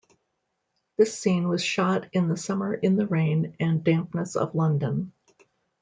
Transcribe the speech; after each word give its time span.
This 0.97 1.15
scene 1.15 1.47
was 1.47 1.63
shot 1.63 2.09
in 2.11 2.27
the 2.27 2.35
summer 2.35 2.73
in 2.73 2.95
the 2.95 3.05
rain 3.05 3.55
and 3.59 3.83
dampness 3.83 4.35
of 4.35 4.55
London. 4.55 5.13